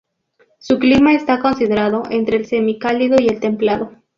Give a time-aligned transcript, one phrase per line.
[0.57, 3.91] Su clima está considerado entre el semicálido y el templado.